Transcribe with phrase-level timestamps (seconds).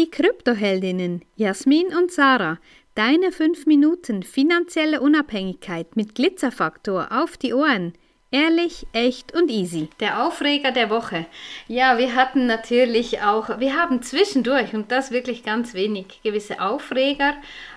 [0.00, 2.56] Die Kryptoheldinnen Jasmin und Sarah.
[2.94, 7.92] Deine 5 Minuten finanzielle Unabhängigkeit mit Glitzerfaktor auf die Ohren.
[8.30, 9.90] Ehrlich, echt und easy.
[10.00, 11.26] Der Aufreger der Woche.
[11.68, 17.34] Ja, wir hatten natürlich auch, wir haben zwischendurch, und das wirklich ganz wenig, gewisse Aufreger.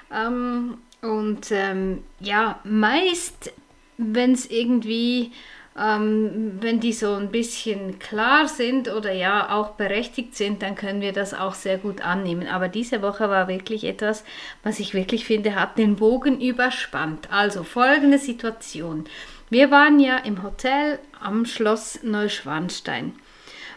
[0.09, 3.51] Ähm, und ähm, ja, meist,
[3.97, 5.33] wenn es irgendwie
[5.79, 11.01] ähm, wenn die so ein bisschen klar sind oder ja auch berechtigt sind, dann können
[11.01, 12.47] wir das auch sehr gut annehmen.
[12.47, 14.23] Aber diese Woche war wirklich etwas,
[14.61, 17.31] was ich wirklich finde, hat den Bogen überspannt.
[17.31, 19.05] Also folgende Situation.
[19.49, 23.13] Wir waren ja im Hotel am Schloss Neuschwanstein.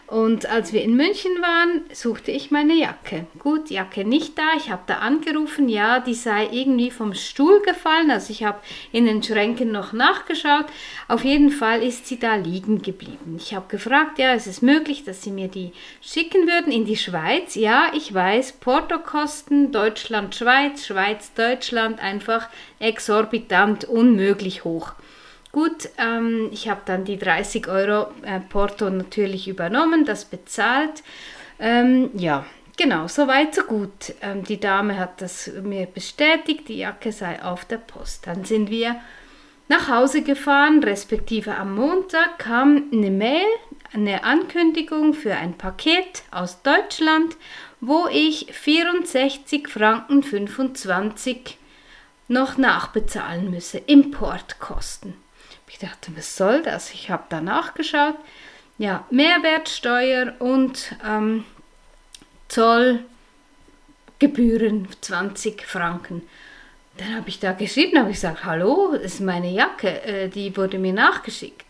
[0.07, 3.27] Und als wir in München waren, suchte ich meine Jacke.
[3.39, 4.53] Gut, Jacke nicht da.
[4.55, 8.09] Ich habe da angerufen, ja, die sei irgendwie vom Stuhl gefallen.
[8.09, 8.59] Also ich habe
[8.93, 10.67] in den Schränken noch nachgeschaut.
[11.09, 13.35] Auf jeden Fall ist sie da liegen geblieben.
[13.37, 16.95] Ich habe gefragt, ja, ist es möglich, dass sie mir die schicken würden in die
[16.95, 17.55] Schweiz?
[17.55, 22.47] Ja, ich weiß, Portokosten, Deutschland, Schweiz, Schweiz, Deutschland, einfach
[22.79, 24.93] exorbitant unmöglich hoch.
[25.57, 31.01] Gut, ähm, ich habe dann die 30 Euro äh, Porto natürlich übernommen, das bezahlt.
[31.57, 32.45] Ähm, ja,
[32.77, 34.13] genau, soweit so gut.
[34.21, 38.27] Ähm, die Dame hat das mir bestätigt, die Jacke sei auf der Post.
[38.27, 38.97] Dann sind wir
[39.67, 43.47] nach Hause gefahren, respektive am Montag kam eine Mail,
[43.95, 47.35] eine Ankündigung für ein Paket aus Deutschland,
[47.81, 51.57] wo ich 64 Franken 25
[52.27, 55.15] noch nachbezahlen müsse, Importkosten.
[55.69, 56.93] Ich dachte, was soll das?
[56.93, 58.15] Ich habe da nachgeschaut.
[58.77, 61.43] Ja, Mehrwertsteuer und ähm,
[62.47, 66.21] Zollgebühren 20 Franken.
[66.97, 70.55] Dann habe ich da geschrieben, habe ich gesagt, hallo, das ist meine Jacke, äh, die
[70.55, 71.65] wurde mir nachgeschickt.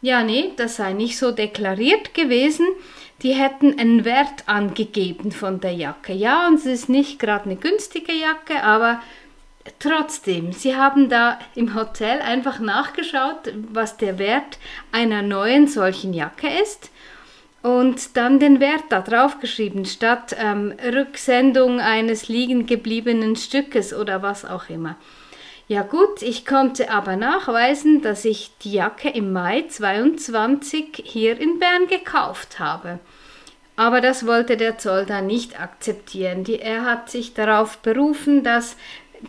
[0.00, 2.66] Ja, nee, das sei nicht so deklariert gewesen.
[3.22, 6.12] Die hätten einen Wert angegeben von der Jacke.
[6.12, 9.00] Ja, und es ist nicht gerade eine günstige Jacke, aber
[9.78, 14.58] Trotzdem, Sie haben da im Hotel einfach nachgeschaut, was der Wert
[14.90, 16.90] einer neuen solchen Jacke ist
[17.62, 24.22] und dann den Wert da drauf geschrieben, statt ähm, Rücksendung eines liegen gebliebenen Stückes oder
[24.22, 24.96] was auch immer.
[25.68, 31.60] Ja gut, ich konnte aber nachweisen, dass ich die Jacke im Mai 22 hier in
[31.60, 32.98] Bern gekauft habe.
[33.74, 36.44] Aber das wollte der Zoll da nicht akzeptieren.
[36.44, 38.76] Die, er hat sich darauf berufen, dass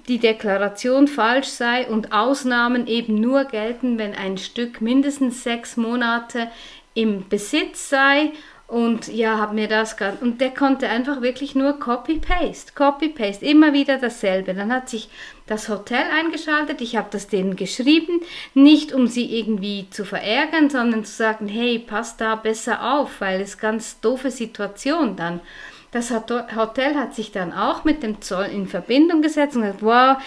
[0.07, 6.49] die Deklaration falsch sei und Ausnahmen eben nur gelten, wenn ein Stück mindestens sechs Monate
[6.93, 8.31] im Besitz sei.
[8.65, 13.99] Und ja, hab mir das und der konnte einfach wirklich nur Copy-Paste, Copy-Paste, immer wieder
[13.99, 14.55] dasselbe.
[14.55, 15.09] Dann hat sich
[15.45, 18.21] das Hotel eingeschaltet, ich habe das denen geschrieben,
[18.55, 23.41] nicht um sie irgendwie zu verärgern, sondern zu sagen, hey, passt da besser auf, weil
[23.41, 25.41] es ganz doofe Situation dann.
[25.93, 30.17] Das Hotel hat sich dann auch mit dem Zoll in Verbindung gesetzt und gesagt, wow,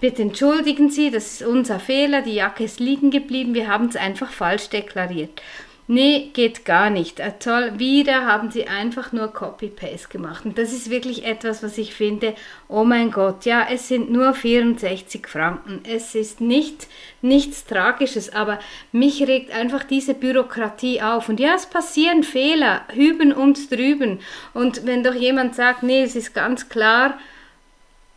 [0.00, 3.96] bitte entschuldigen Sie, das ist unser Fehler, die Jacke ist liegen geblieben, wir haben es
[3.96, 5.42] einfach falsch deklariert.
[5.90, 7.18] Nee, geht gar nicht.
[7.18, 10.44] Äh, toll, wieder haben sie einfach nur Copy-Paste gemacht.
[10.44, 12.34] Und das ist wirklich etwas, was ich finde,
[12.68, 15.80] oh mein Gott, ja, es sind nur 64 Franken.
[15.88, 16.88] Es ist nicht,
[17.22, 18.58] nichts Tragisches, aber
[18.92, 21.30] mich regt einfach diese Bürokratie auf.
[21.30, 24.20] Und ja, es passieren Fehler, hüben und drüben.
[24.52, 27.18] Und wenn doch jemand sagt, nee, es ist ganz klar,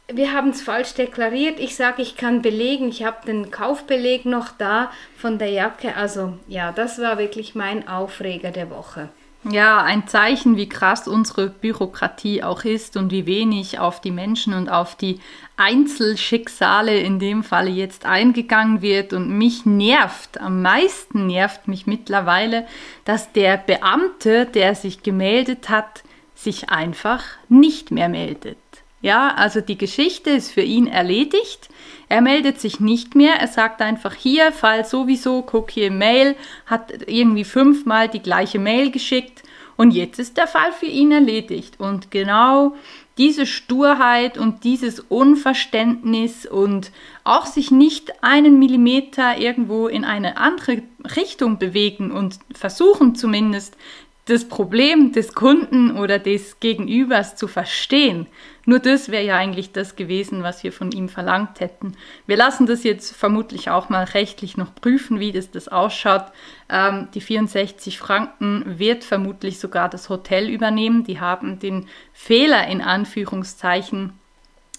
[0.07, 1.59] wir haben es falsch deklariert.
[1.59, 5.95] Ich sage, ich kann belegen, ich habe den Kaufbeleg noch da von der Jacke.
[5.95, 9.09] Also ja, das war wirklich mein Aufreger der Woche.
[9.43, 14.53] Ja, ein Zeichen, wie krass unsere Bürokratie auch ist und wie wenig auf die Menschen
[14.53, 15.19] und auf die
[15.57, 19.13] Einzelschicksale in dem Falle jetzt eingegangen wird.
[19.13, 22.67] Und mich nervt, am meisten nervt mich mittlerweile,
[23.03, 26.03] dass der Beamte, der sich gemeldet hat,
[26.35, 28.57] sich einfach nicht mehr meldet.
[29.01, 31.69] Ja, also die Geschichte ist für ihn erledigt.
[32.07, 33.35] Er meldet sich nicht mehr.
[33.35, 36.35] Er sagt einfach hier, Fall sowieso, guck hier Mail,
[36.67, 39.43] hat irgendwie fünfmal die gleiche Mail geschickt
[39.81, 41.79] und jetzt ist der Fall für ihn erledigt.
[41.79, 42.75] Und genau
[43.17, 46.91] diese Sturheit und dieses Unverständnis und
[47.23, 50.83] auch sich nicht einen Millimeter irgendwo in eine andere
[51.15, 53.75] Richtung bewegen und versuchen zumindest
[54.31, 58.27] das Problem des Kunden oder des Gegenübers zu verstehen.
[58.65, 61.97] Nur das wäre ja eigentlich das gewesen, was wir von ihm verlangt hätten.
[62.27, 66.25] Wir lassen das jetzt vermutlich auch mal rechtlich noch prüfen, wie das, das ausschaut.
[66.69, 71.03] Ähm, die 64 Franken wird vermutlich sogar das Hotel übernehmen.
[71.03, 74.13] Die haben den Fehler in Anführungszeichen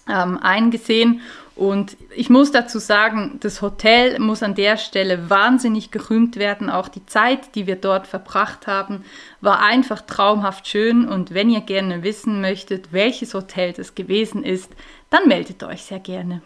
[0.09, 1.21] ähm, eingesehen
[1.55, 6.69] Und ich muss dazu sagen, das Hotel muss an der Stelle wahnsinnig gerühmt werden.
[6.69, 9.05] Auch die Zeit, die wir dort verbracht haben,
[9.39, 11.07] war einfach traumhaft schön.
[11.07, 14.71] Und wenn ihr gerne wissen möchtet, welches Hotel das gewesen ist,
[15.11, 16.41] dann meldet euch sehr gerne.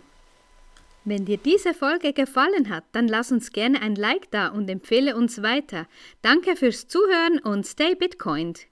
[1.05, 5.15] Wenn dir diese Folge gefallen hat, dann lass uns gerne ein Like da und empfehle
[5.15, 5.87] uns weiter.
[6.21, 8.67] Danke fürs Zuhören und stay Bitcoined.